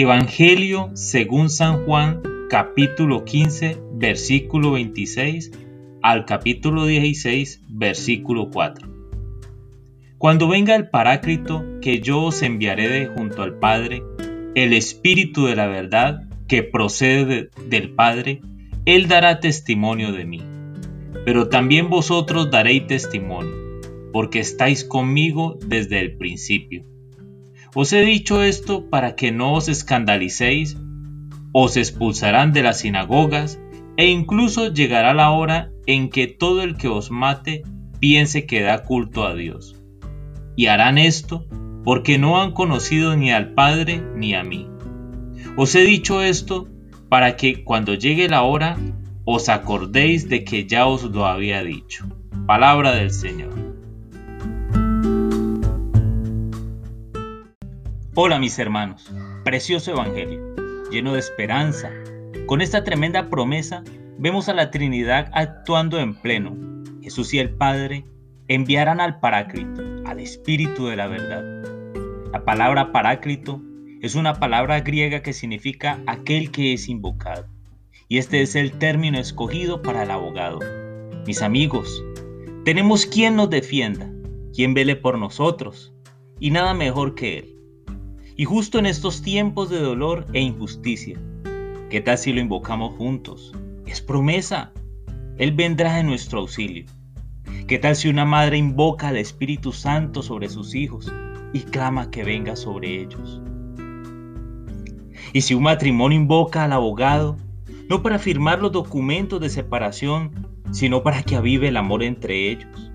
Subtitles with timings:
[0.00, 5.50] Evangelio según San Juan, capítulo 15, versículo 26
[6.02, 8.88] al capítulo 16, versículo 4.
[10.16, 14.04] Cuando venga el Paráclito que yo os enviaré de junto al Padre,
[14.54, 18.40] el Espíritu de la verdad que procede del Padre,
[18.84, 20.40] Él dará testimonio de mí.
[21.24, 23.80] Pero también vosotros daréis testimonio,
[24.12, 26.84] porque estáis conmigo desde el principio.
[27.74, 30.76] Os he dicho esto para que no os escandalicéis,
[31.52, 33.60] os expulsarán de las sinagogas,
[33.96, 37.62] e incluso llegará la hora en que todo el que os mate
[37.98, 39.76] piense que da culto a Dios.
[40.56, 41.46] Y harán esto
[41.84, 44.68] porque no han conocido ni al Padre ni a mí.
[45.56, 46.68] Os he dicho esto
[47.08, 48.78] para que cuando llegue la hora
[49.24, 52.06] os acordéis de que ya os lo había dicho.
[52.46, 53.67] Palabra del Señor.
[58.20, 59.08] Hola mis hermanos,
[59.44, 60.42] precioso Evangelio,
[60.90, 61.88] lleno de esperanza.
[62.46, 63.84] Con esta tremenda promesa
[64.18, 66.56] vemos a la Trinidad actuando en pleno.
[67.00, 68.04] Jesús y el Padre
[68.48, 71.44] enviarán al Paráclito, al Espíritu de la verdad.
[72.32, 73.62] La palabra Paráclito
[74.02, 77.46] es una palabra griega que significa aquel que es invocado.
[78.08, 80.58] Y este es el término escogido para el abogado.
[81.24, 82.02] Mis amigos,
[82.64, 84.10] tenemos quien nos defienda,
[84.52, 85.94] quien vele por nosotros,
[86.40, 87.57] y nada mejor que Él.
[88.40, 91.18] Y justo en estos tiempos de dolor e injusticia,
[91.90, 93.52] ¿qué tal si lo invocamos juntos?
[93.84, 94.72] Es promesa.
[95.38, 96.86] Él vendrá en nuestro auxilio.
[97.66, 101.12] ¿Qué tal si una madre invoca al Espíritu Santo sobre sus hijos
[101.52, 103.42] y clama que venga sobre ellos?
[105.32, 107.36] Y si un matrimonio invoca al abogado,
[107.88, 112.92] no para firmar los documentos de separación, sino para que avive el amor entre ellos.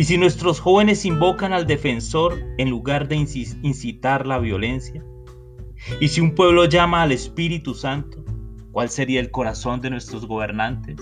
[0.00, 5.04] Y si nuestros jóvenes invocan al defensor en lugar de incitar la violencia,
[6.00, 8.24] y si un pueblo llama al Espíritu Santo,
[8.72, 10.96] ¿cuál sería el corazón de nuestros gobernantes?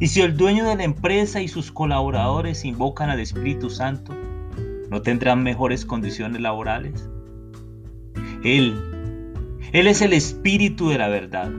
[0.00, 4.12] Y si el dueño de la empresa y sus colaboradores invocan al Espíritu Santo,
[4.90, 7.08] ¿no tendrán mejores condiciones laborales?
[8.42, 8.74] Él,
[9.72, 11.52] Él es el Espíritu de la verdad,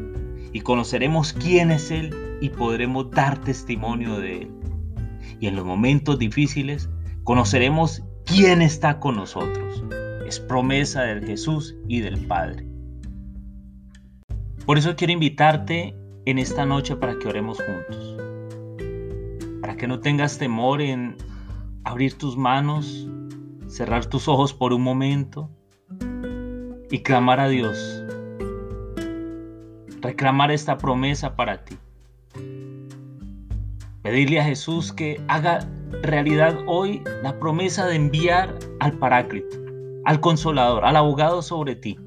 [0.52, 4.58] y conoceremos quién es Él y podremos dar testimonio de Él
[5.40, 6.90] y en los momentos difíciles
[7.24, 9.84] conoceremos quién está con nosotros.
[10.26, 12.68] Es promesa del Jesús y del Padre.
[14.66, 15.96] Por eso quiero invitarte
[16.26, 18.18] en esta noche para que oremos juntos.
[19.62, 21.16] Para que no tengas temor en
[21.86, 23.08] abrir tus manos,
[23.68, 25.50] cerrar tus ojos por un momento
[26.92, 28.04] y clamar a Dios.
[30.02, 31.78] Reclamar esta promesa para ti.
[34.08, 35.70] Pedirle a Jesús que haga
[36.02, 39.58] realidad hoy la promesa de enviar al Paráclito,
[40.06, 42.00] al Consolador, al abogado sobre ti,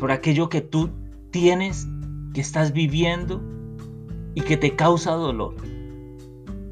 [0.00, 0.88] sobre aquello que tú
[1.30, 1.86] tienes,
[2.32, 3.42] que estás viviendo
[4.34, 5.56] y que te causa dolor,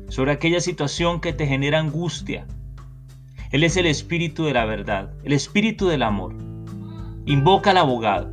[0.08, 2.46] sobre aquella situación que te genera angustia.
[3.50, 6.34] Él es el espíritu de la verdad, el espíritu del amor.
[7.26, 8.32] Invoca al abogado.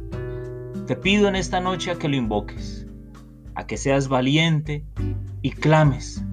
[0.88, 2.88] Te pido en esta noche a que lo invoques,
[3.56, 4.86] a que seas valiente
[5.42, 6.24] y clames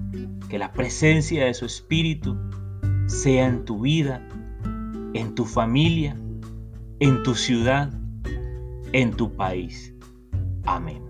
[0.49, 2.37] que la presencia de su Espíritu
[3.07, 4.27] sea en tu vida,
[5.13, 6.15] en tu familia,
[6.99, 7.91] en tu ciudad,
[8.93, 9.93] en tu país.
[10.65, 11.08] Amén.